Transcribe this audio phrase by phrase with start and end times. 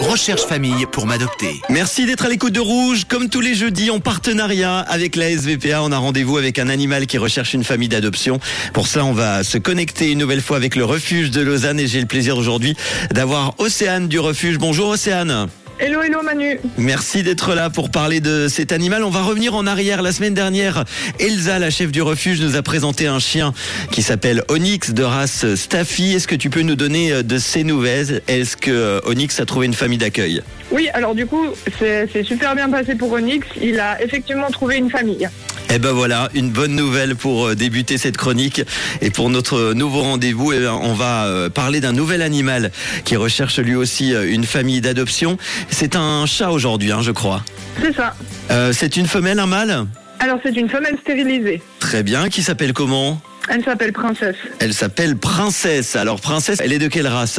[0.00, 1.60] Recherche famille pour m'adopter.
[1.68, 3.04] Merci d'être à l'écoute de Rouge.
[3.08, 7.06] Comme tous les jeudis, en partenariat avec la SVPA, on a rendez-vous avec un animal
[7.06, 8.38] qui recherche une famille d'adoption.
[8.72, 11.86] Pour ça, on va se connecter une nouvelle fois avec le refuge de Lausanne et
[11.86, 12.76] j'ai le plaisir aujourd'hui
[13.10, 14.58] d'avoir Océane du refuge.
[14.58, 15.48] Bonjour Océane.
[15.78, 16.58] Hello, hello Manu.
[16.78, 19.04] Merci d'être là pour parler de cet animal.
[19.04, 20.00] On va revenir en arrière.
[20.00, 20.84] La semaine dernière,
[21.20, 23.52] Elsa, la chef du refuge, nous a présenté un chien
[23.90, 26.14] qui s'appelle Onyx de race Staffy.
[26.14, 28.22] Est-ce que tu peux nous donner euh, de ces nouvelles?
[28.26, 30.40] Est-ce que euh, Onyx a trouvé une famille d'accueil?
[30.70, 31.44] Oui, alors du coup,
[31.78, 33.46] c'est c'est super bien passé pour Onyx.
[33.60, 35.28] Il a effectivement trouvé une famille.
[35.76, 38.62] Eh ben voilà, une bonne nouvelle pour euh, débuter cette chronique.
[39.02, 42.70] Et pour notre nouveau rendez-vous, eh ben, on va euh, parler d'un nouvel animal
[43.04, 45.36] qui recherche lui aussi euh, une famille d'adoption.
[45.68, 47.44] C'est un chat aujourd'hui, hein, je crois.
[47.82, 48.14] C'est ça.
[48.50, 49.84] Euh, c'est une femelle, un mâle?
[50.18, 51.60] Alors c'est une femelle stérilisée.
[51.78, 53.20] Très bien, qui s'appelle comment?
[53.50, 54.36] Elle s'appelle Princesse.
[54.60, 55.94] Elle s'appelle Princesse.
[55.94, 57.38] Alors Princesse, elle est de quelle race?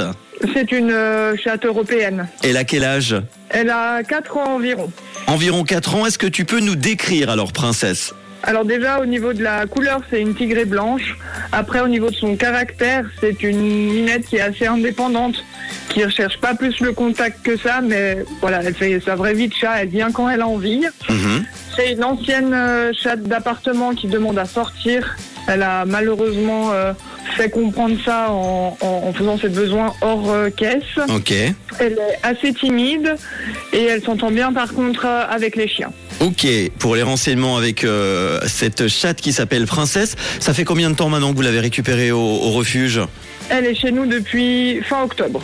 [0.54, 2.27] C'est une euh, chatte européenne.
[2.44, 3.16] Elle a quel âge?
[3.49, 4.91] Elle a 4 ans environ.
[5.26, 6.05] Environ 4 ans.
[6.05, 8.13] Est-ce que tu peux nous décrire alors Princesse?
[8.43, 11.18] Alors déjà au niveau de la couleur, c'est une tigrée blanche.
[11.52, 13.60] Après au niveau de son caractère, c'est une
[13.94, 15.44] minette qui est assez indépendante,
[15.90, 19.48] qui recherche pas plus le contact que ça, mais voilà, elle fait sa vraie vie
[19.49, 20.85] de chat, elle vient quand elle a envie.
[21.10, 21.44] Mhm.
[21.76, 25.16] C'est une ancienne euh, chatte d'appartement qui demande à sortir.
[25.49, 26.91] Elle a malheureusement euh,
[27.35, 30.84] fait comprendre ça en, en- en faisant ses besoins hors euh, caisse.
[31.10, 31.32] Ok.
[31.79, 33.16] Elle est assez timide
[33.74, 35.91] et elle s'entend bien par contre avec les chiens.
[36.20, 36.48] Ok,
[36.79, 41.10] pour les renseignements avec euh, cette chatte qui s'appelle Princesse, ça fait combien de temps
[41.10, 42.99] maintenant que vous l'avez récupérée au, au refuge?
[43.49, 45.41] Elle est chez nous depuis fin octobre.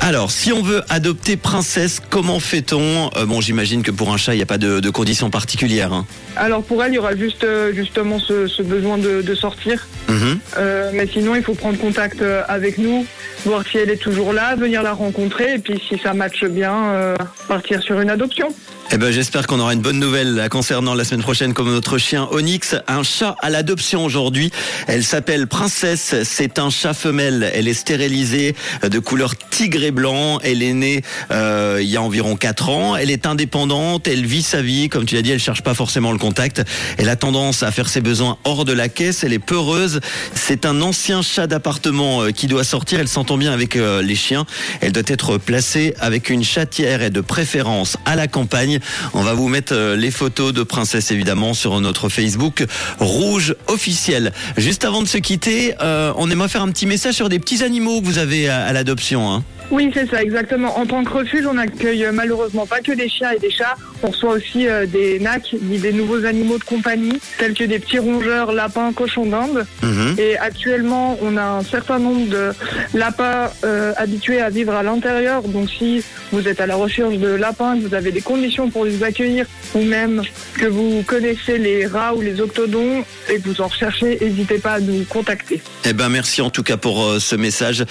[0.00, 3.10] Alors, si on veut adopter Princesse, comment fait-on?
[3.16, 5.92] Euh, Bon, j'imagine que pour un chat, il n'y a pas de, de conditions particulières.
[5.92, 6.06] hein.
[6.36, 9.86] Alors pour elle, il y aura juste euh, justement ce, ce besoin de, de sortir.
[10.08, 10.38] Mhm.
[10.58, 13.06] Euh, mais sinon, il faut prendre contact euh, avec nous,
[13.44, 16.74] voir si elle est toujours là, venir la rencontrer et puis si ça matche bien,
[16.90, 17.16] euh,
[17.48, 18.54] partir sur une adoption.
[18.92, 22.28] Eh ben, j'espère qu'on aura une bonne nouvelle concernant la semaine prochaine comme notre chien
[22.30, 24.52] Onyx, un chat à l'adoption aujourd'hui.
[24.86, 27.50] Elle s'appelle Princesse, c'est un chat femelle.
[27.52, 28.54] Elle est stérilisée
[28.84, 30.38] euh, de couleur tigre et blanc.
[30.44, 32.96] Elle est née euh, il y a environ 4 ans.
[32.96, 34.88] Elle est indépendante, elle vit sa vie.
[34.88, 36.62] Comme tu l'as dit, elle cherche pas forcément le contact.
[36.96, 39.24] Elle a tendance à faire ses besoins hors de la caisse.
[39.24, 40.00] Elle est peureuse.
[40.34, 43.00] C'est un ancien chat d'appartement qui doit sortir.
[43.16, 44.44] S'entend bien avec euh, les chiens.
[44.82, 48.78] Elle doit être placée avec une chatière et de préférence à la campagne.
[49.14, 52.66] On va vous mettre euh, les photos de Princesse évidemment sur notre Facebook
[52.98, 54.32] Rouge officiel.
[54.58, 57.64] Juste avant de se quitter, euh, on aimerait faire un petit message sur des petits
[57.64, 59.32] animaux que vous avez à, l'adoption.
[59.32, 59.42] Hein.
[59.70, 60.78] Oui, c'est ça, exactement.
[60.78, 63.76] En tant que refuge, on accueille euh, malheureusement pas que des chiens et des chats.
[64.02, 67.98] On reçoit aussi euh, des nacs, des nouveaux animaux de compagnie, tels que des petits
[67.98, 69.66] rongeurs, lapins, cochons d'Inde.
[69.82, 70.16] Mhm.
[70.18, 72.52] Et actuellement, on a un certain nombre de
[72.94, 75.42] lapins euh, habitués à vivre à l'intérieur.
[75.42, 78.84] Donc si vous êtes à la recherche de lapins, que vous avez des conditions pour
[78.84, 80.22] les accueillir, ou même
[80.58, 84.74] que vous connaissez les rats ou les octodons et que vous en recherchez, n'hésitez pas
[84.74, 85.60] à nous contacter.
[85.84, 87.84] Eh ben merci en tout cas pour euh, ce message.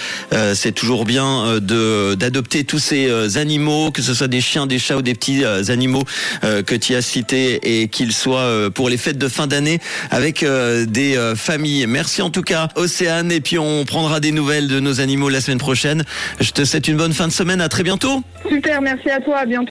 [0.53, 4.97] C'est toujours bien d'adopter tous ces euh, animaux, que ce soit des chiens, des chats
[4.97, 6.03] ou des petits euh, animaux
[6.43, 9.79] euh, que tu as cités et qu'ils soient pour les fêtes de fin d'année
[10.11, 10.45] avec
[10.87, 11.87] des familles.
[11.87, 15.41] Merci en tout cas Océane et puis on prendra des nouvelles de nos animaux la
[15.41, 16.03] semaine prochaine.
[16.39, 17.61] Je te souhaite une bonne fin de semaine.
[17.61, 18.21] À très bientôt.
[18.47, 19.63] Super, merci à toi, à bientôt.